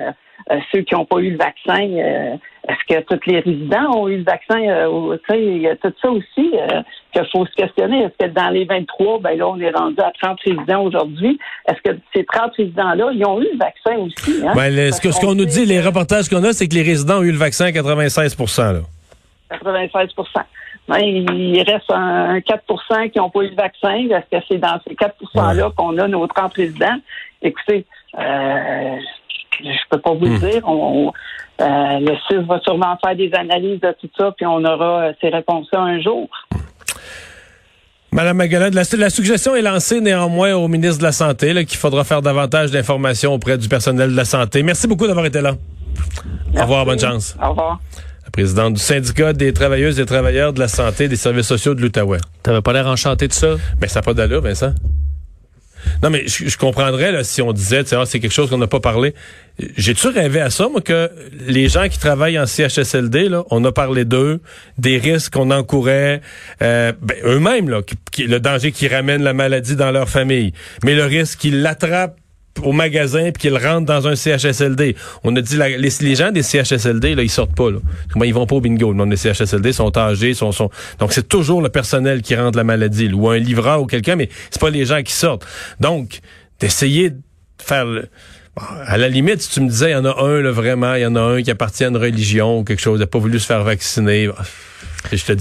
ceux 0.72 0.82
qui 0.82 0.94
n'ont 0.94 1.04
pas 1.04 1.18
eu 1.18 1.30
le 1.30 1.38
vaccin, 1.38 1.80
euh, 1.80 2.36
est-ce 2.68 2.94
que 2.94 3.00
tous 3.04 3.30
les 3.30 3.40
résidents 3.40 3.96
ont 3.96 4.08
eu 4.08 4.18
le 4.18 4.24
vaccin? 4.24 4.60
Euh, 4.60 5.16
il 5.30 5.58
y 5.58 5.68
a 5.68 5.76
tout 5.76 5.92
ça 6.00 6.10
aussi 6.10 6.50
euh, 6.54 6.82
qu'il 7.12 7.26
faut 7.32 7.46
se 7.46 7.52
questionner. 7.52 8.02
Est-ce 8.02 8.26
que 8.26 8.32
dans 8.32 8.50
les 8.50 8.64
23, 8.64 9.20
ben 9.20 9.38
là, 9.38 9.48
on 9.48 9.58
est 9.60 9.70
rendu 9.70 10.00
à 10.00 10.12
30 10.20 10.38
résidents 10.44 10.82
aujourd'hui? 10.82 11.38
Est-ce 11.68 11.80
que 11.82 11.98
ces 12.14 12.24
30 12.24 12.52
résidents-là, 12.56 13.10
ils 13.12 13.24
ont 13.24 13.40
eu 13.40 13.48
le 13.52 13.58
vaccin 13.58 13.96
aussi? 13.98 14.44
Hein? 14.44 14.52
Ben, 14.54 14.92
ce, 14.92 15.20
qu'on 15.20 15.34
nous 15.34 15.44
dit, 15.44 15.64
les 15.64 15.80
reportages 15.80 16.28
qu'on 16.28 16.42
a, 16.44 16.52
c'est 16.52 16.68
que 16.68 16.74
les 16.74 16.82
résidents 16.82 17.18
ont 17.18 17.22
eu 17.22 17.32
le 17.32 17.38
vaccin 17.38 17.66
à 17.66 17.72
96 17.72 18.36
là. 18.58 18.80
96% 19.50 20.42
ben, 20.88 20.98
il 20.98 21.62
reste 21.62 21.90
un, 21.90 22.38
4% 22.38 23.10
qui 23.10 23.18
n'ont 23.18 23.30
pas 23.30 23.40
eu 23.42 23.50
le 23.50 23.56
vaccin. 23.56 24.06
Est-ce 24.08 24.38
que 24.38 24.44
c'est 24.48 24.58
dans 24.58 24.78
ces 24.86 24.94
4% 24.94 25.56
là 25.56 25.70
qu'on 25.76 25.98
a 25.98 26.06
nos 26.06 26.26
30 26.26 26.54
résidents? 26.54 26.96
Écoutez, 27.42 27.84
euh, 28.18 28.96
je 29.62 29.88
peux 29.90 30.00
pas 30.00 30.12
vous 30.12 30.26
le 30.26 30.36
hmm. 30.36 30.38
dire. 30.38 30.68
On, 30.68 31.12
euh, 31.60 31.64
le 32.00 32.14
CIS 32.28 32.44
va 32.46 32.60
sûrement 32.60 32.98
faire 33.02 33.16
des 33.16 33.32
analyses 33.32 33.80
de 33.80 33.94
tout 34.00 34.10
ça, 34.18 34.32
puis 34.36 34.44
on 34.46 34.62
aura 34.64 35.00
euh, 35.00 35.12
ces 35.20 35.28
réponses-là 35.28 35.80
un 35.80 36.00
jour. 36.00 36.28
Madame 38.12 38.36
Magalade, 38.36 38.74
la, 38.74 39.10
suggestion 39.10 39.54
est 39.56 39.62
lancée 39.62 40.00
néanmoins 40.00 40.54
au 40.54 40.68
ministre 40.68 40.98
de 40.98 41.02
la 41.02 41.12
Santé 41.12 41.52
qu'il 41.64 41.78
faudra 41.78 42.04
faire 42.04 42.22
davantage 42.22 42.70
d'informations 42.70 43.34
auprès 43.34 43.58
du 43.58 43.68
personnel 43.68 44.10
de 44.10 44.16
la 44.16 44.24
santé. 44.24 44.62
Merci 44.62 44.86
beaucoup 44.86 45.06
d'avoir 45.06 45.26
été 45.26 45.40
là. 45.40 45.54
Au 46.56 46.62
revoir, 46.62 46.86
bonne 46.86 46.98
chance. 46.98 47.36
Au 47.42 47.50
revoir. 47.50 47.80
La 48.24 48.30
présidente 48.30 48.74
du 48.74 48.80
syndicat 48.80 49.32
des 49.32 49.52
travailleuses 49.52 50.00
et 50.00 50.06
travailleurs 50.06 50.52
de 50.52 50.60
la 50.60 50.68
santé 50.68 51.04
et 51.04 51.08
des 51.08 51.16
services 51.16 51.46
sociaux 51.46 51.74
de 51.74 51.82
l'Outaouais. 51.82 52.18
T'avais 52.42 52.62
pas 52.62 52.72
l'air 52.72 52.86
enchanté 52.86 53.28
de 53.28 53.32
ça? 53.32 53.48
Mais 53.74 53.82
ben, 53.82 53.88
ça 53.88 54.00
n'a 54.00 54.04
pas 54.04 54.14
d'allure, 54.14 54.40
Vincent. 54.40 54.72
Non, 56.02 56.10
mais 56.10 56.24
je, 56.26 56.56
comprendrais 56.56 57.12
là, 57.12 57.24
si 57.24 57.42
on 57.42 57.52
disait, 57.52 57.82
ah, 57.92 58.04
c'est 58.06 58.20
quelque 58.20 58.32
chose 58.32 58.50
qu'on 58.50 58.58
n'a 58.58 58.66
pas 58.66 58.80
parlé. 58.80 59.14
J'ai-tu 59.76 60.08
rêvé 60.08 60.40
à 60.40 60.50
ça, 60.50 60.68
moi, 60.68 60.80
que 60.80 61.10
les 61.46 61.68
gens 61.68 61.88
qui 61.88 61.98
travaillent 61.98 62.38
en 62.38 62.46
CHSLD, 62.46 63.28
là, 63.28 63.44
on 63.50 63.64
a 63.64 63.72
parlé 63.72 64.04
d'eux, 64.04 64.40
des 64.78 64.98
risques 64.98 65.32
qu'on 65.32 65.50
encourait, 65.50 66.20
euh, 66.62 66.92
ben, 67.00 67.16
eux-mêmes, 67.24 67.70
le 67.70 68.38
danger 68.38 68.72
qui 68.72 68.88
ramène 68.88 69.22
la 69.22 69.32
maladie 69.32 69.76
dans 69.76 69.90
leur 69.90 70.08
famille, 70.08 70.52
mais 70.84 70.94
le 70.94 71.04
risque 71.04 71.38
qu'ils 71.38 71.62
l'attrapent 71.62 72.18
au 72.62 72.72
magasin 72.72 73.30
puis 73.32 73.42
qu'ils 73.42 73.56
rentrent 73.56 73.86
dans 73.86 74.08
un 74.08 74.16
CHSLD. 74.16 74.96
On 75.24 75.34
a 75.36 75.40
dit 75.40 75.58
les, 75.58 76.14
gens 76.14 76.30
des 76.30 76.42
CHSLD 76.42 77.14
là, 77.14 77.22
ils 77.22 77.30
sortent 77.30 77.54
pas 77.54 77.70
là. 77.70 77.78
Ils 78.24 78.34
vont 78.34 78.46
pas 78.46 78.56
au 78.56 78.60
bingo? 78.60 78.92
Le 78.92 79.06
des 79.06 79.16
CHSLD 79.16 79.72
sont 79.72 79.96
âgés, 79.96 80.34
sont, 80.34 80.52
sont... 80.52 80.70
donc 80.98 81.12
c'est 81.12 81.28
toujours 81.28 81.62
le 81.62 81.68
personnel 81.68 82.22
qui 82.22 82.34
rentre 82.34 82.56
la 82.56 82.64
maladie, 82.64 83.12
ou 83.12 83.28
un 83.28 83.38
livreur 83.38 83.82
ou 83.82 83.86
quelqu'un, 83.86 84.16
mais 84.16 84.28
c'est 84.50 84.60
pas 84.60 84.70
les 84.70 84.84
gens 84.84 85.02
qui 85.02 85.12
sortent. 85.12 85.46
Donc 85.80 86.20
d'essayer 86.60 87.10
de 87.10 87.18
faire 87.62 87.84
le... 87.84 88.08
à 88.86 88.96
la 88.96 89.08
limite, 89.08 89.42
si 89.42 89.50
tu 89.50 89.60
me 89.60 89.68
disais, 89.68 89.90
il 89.90 89.92
y 89.92 89.96
en 89.96 90.04
a 90.04 90.22
un, 90.22 90.40
là, 90.40 90.50
vraiment, 90.50 90.94
il 90.94 91.02
y 91.02 91.06
en 91.06 91.16
a 91.16 91.20
un 91.20 91.42
qui 91.42 91.50
appartient 91.50 91.84
à 91.84 91.88
une 91.88 91.96
religion 91.96 92.60
ou 92.60 92.64
quelque 92.64 92.80
chose, 92.80 93.00
n'a 93.00 93.06
pas 93.06 93.18
voulu 93.18 93.38
se 93.38 93.46
faire 93.46 93.62
vacciner. 93.64 94.30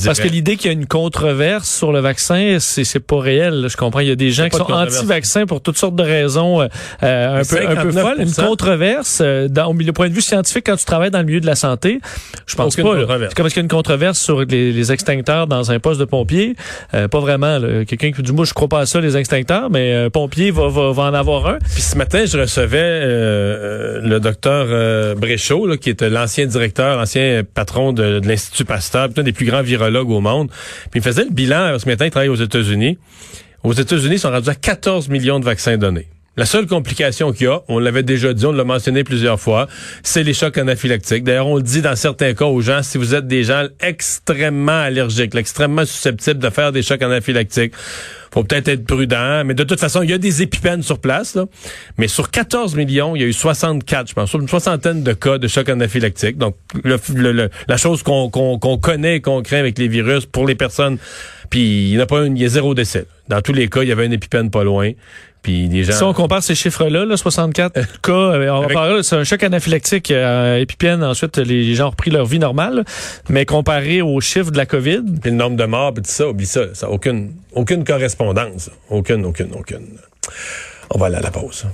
Parce 0.05 0.19
que 0.19 0.27
l'idée 0.27 0.55
qu'il 0.57 0.67
y 0.67 0.69
a 0.69 0.77
une 0.77 0.87
controverse 0.87 1.69
sur 1.69 1.91
le 1.91 1.99
vaccin, 1.99 2.57
c'est 2.59 2.99
pas 2.99 3.19
réel. 3.19 3.67
Je 3.69 3.77
comprends. 3.77 3.99
Il 3.99 4.07
y 4.07 4.11
a 4.11 4.15
des 4.15 4.31
gens 4.31 4.49
qui 4.49 4.57
sont 4.57 4.71
anti-vaccins 4.71 5.45
pour 5.45 5.61
toutes 5.61 5.77
sortes 5.77 5.95
de 5.95 6.03
raisons 6.03 6.61
euh, 6.61 6.67
euh, 7.03 7.41
un, 7.41 7.43
peu, 7.43 7.67
un 7.67 7.75
peu 7.75 7.91
folles. 7.91 8.21
Une 8.21 8.33
controverse, 8.33 9.19
euh, 9.21 9.47
dans, 9.47 9.67
au 9.67 9.93
point 9.93 10.09
de 10.09 10.13
vue 10.13 10.21
scientifique, 10.21 10.65
quand 10.65 10.75
tu 10.75 10.85
travailles 10.85 11.11
dans 11.11 11.19
le 11.19 11.25
milieu 11.25 11.39
de 11.39 11.45
la 11.45 11.55
santé, 11.55 11.99
je 12.45 12.55
pense 12.55 12.75
pas. 12.75 12.81
C'est 13.29 13.35
comme 13.35 13.47
qu'il 13.47 13.55
y 13.55 13.59
a 13.59 13.61
une 13.61 13.67
controverse 13.67 14.19
sur 14.19 14.41
les, 14.41 14.91
extincteurs 14.91 15.47
dans 15.47 15.71
un 15.71 15.79
poste 15.79 15.99
de 15.99 16.05
pompier? 16.05 16.55
pas 16.91 17.19
vraiment. 17.19 17.59
Quelqu'un 17.85 18.11
qui 18.11 18.21
dit, 18.21 18.31
moi, 18.31 18.45
je 18.45 18.53
crois 18.53 18.67
pas 18.67 18.81
à 18.81 18.85
ça, 18.85 19.01
les 19.01 19.17
extincteurs, 19.17 19.69
mais 19.69 19.93
un 19.95 20.09
pompier 20.09 20.51
va, 20.51 20.67
va, 20.67 20.91
va, 20.91 21.03
en 21.03 21.13
avoir 21.13 21.47
un. 21.47 21.57
Puis 21.73 21.81
ce 21.81 21.97
matin, 21.97 22.25
je 22.25 22.37
recevais 22.37 23.01
le 23.05 24.19
docteur 24.19 25.15
Bréchot, 25.15 25.77
qui 25.77 25.89
était 25.89 26.09
l'ancien 26.09 26.45
directeur, 26.45 26.97
l'ancien 26.97 27.41
patron 27.53 27.93
de, 27.93 28.19
de 28.19 28.27
l'Institut 28.27 28.65
Pasteur, 28.65 29.09
un 29.17 29.23
des 29.23 29.31
plus 29.31 29.45
grands 29.45 29.54
virologue 29.61 30.09
au 30.09 30.21
monde. 30.21 30.49
Puis 30.91 30.99
il 30.99 31.03
faisait 31.03 31.23
le 31.23 31.31
bilan 31.31 31.77
ce 31.79 31.87
matin, 31.87 32.05
il 32.05 32.11
travaille 32.11 32.29
aux 32.29 32.35
États-Unis. 32.35 32.97
Aux 33.63 33.73
États-Unis, 33.73 34.15
ils 34.15 34.19
sont 34.19 34.31
rendus 34.31 34.49
à 34.49 34.55
14 34.55 35.09
millions 35.09 35.39
de 35.39 35.45
vaccins 35.45 35.77
donnés. 35.77 36.07
La 36.37 36.45
seule 36.45 36.67
complication 36.67 37.31
qu'il 37.31 37.47
y 37.47 37.49
a, 37.49 37.61
on 37.69 37.79
l'avait 37.79 38.03
déjà 38.03 38.33
dit, 38.33 38.45
on 38.45 38.51
l'a 38.51 38.65
mentionné 38.65 39.05
plusieurs 39.05 39.39
fois, 39.39 39.67
c'est 40.03 40.21
les 40.21 40.33
chocs 40.33 40.57
anaphylactiques. 40.57 41.23
D'ailleurs, 41.23 41.47
on 41.47 41.55
le 41.55 41.63
dit 41.63 41.81
dans 41.81 41.95
certains 41.95 42.33
cas 42.33 42.45
aux 42.45 42.59
gens, 42.59 42.83
si 42.83 42.97
vous 42.97 43.15
êtes 43.15 43.25
des 43.25 43.45
gens 43.45 43.67
extrêmement 43.79 44.81
allergiques, 44.81 45.33
extrêmement 45.33 45.85
susceptibles 45.85 46.39
de 46.39 46.49
faire 46.49 46.73
des 46.73 46.83
chocs 46.83 47.01
anaphylactiques, 47.01 47.73
faut 48.35 48.43
peut-être 48.43 48.67
être 48.67 48.85
prudent, 48.85 49.45
mais 49.45 49.53
de 49.53 49.63
toute 49.63 49.79
façon, 49.79 50.01
il 50.01 50.09
y 50.09 50.13
a 50.13 50.17
des 50.17 50.41
épipènes 50.41 50.83
sur 50.83 50.99
place. 50.99 51.37
Mais 51.97 52.09
sur 52.09 52.29
14 52.29 52.75
millions, 52.75 53.15
il 53.15 53.21
y 53.21 53.23
a 53.23 53.27
eu 53.27 53.33
64, 53.33 54.09
je 54.09 54.13
pense, 54.13 54.33
une 54.33 54.49
soixantaine 54.49 55.03
de 55.03 55.13
cas 55.13 55.37
de 55.37 55.47
chocs 55.47 55.69
anaphylactiques. 55.69 56.37
Donc, 56.37 56.57
le, 56.83 57.49
la 57.69 57.77
chose 57.77 58.03
qu'on 58.03 58.29
connaît 58.29 59.21
qu'on 59.21 59.41
craint 59.41 59.59
avec 59.59 59.79
les 59.79 59.87
virus 59.87 60.25
pour 60.25 60.45
les 60.45 60.55
personnes, 60.55 60.97
puis 61.49 61.91
il 61.91 61.95
n'y 61.95 62.01
a 62.01 62.05
pas 62.05 62.25
une, 62.25 62.35
il 62.35 62.43
y 62.43 62.45
a 62.45 62.49
zéro 62.49 62.73
décès. 62.73 63.05
Dans 63.29 63.41
tous 63.41 63.53
les 63.53 63.69
cas, 63.69 63.83
il 63.83 63.87
y 63.87 63.93
avait 63.93 64.05
un 64.05 64.11
épipène 64.11 64.51
pas 64.51 64.65
loin. 64.65 64.91
Si 65.45 66.03
on 66.03 66.13
compare 66.13 66.43
ces 66.43 66.55
chiffres-là, 66.55 67.05
là, 67.05 67.17
64 67.17 68.01
cas, 68.01 68.11
euh, 68.11 68.49
on 68.49 68.67
va 68.67 69.03
c'est 69.03 69.15
un 69.15 69.23
choc 69.23 69.43
anaphylactique 69.43 70.11
euh, 70.11 70.57
épipène. 70.59 71.03
Ensuite, 71.03 71.37
les 71.37 71.75
gens 71.75 71.87
ont 71.87 71.91
repris 71.91 72.11
leur 72.11 72.25
vie 72.25 72.39
normale. 72.39 72.85
Mais 73.29 73.45
comparé 73.45 74.01
aux 74.01 74.19
chiffres 74.21 74.51
de 74.51 74.57
la 74.57 74.65
COVID... 74.65 75.01
Puis 75.21 75.31
le 75.31 75.37
nombre 75.37 75.57
de 75.57 75.65
morts, 75.65 75.93
puis 75.93 76.03
tout 76.03 76.11
ça, 76.11 76.27
oublie 76.27 76.45
ça. 76.45 76.73
Ça 76.73 76.89
aucune, 76.89 77.33
aucune 77.53 77.83
correspondance. 77.83 78.69
Aucune, 78.89 79.25
aucune, 79.25 79.53
aucune. 79.53 79.97
On 80.89 80.99
va 80.99 81.07
aller 81.07 81.17
à 81.17 81.21
la 81.21 81.31
pause. 81.31 81.65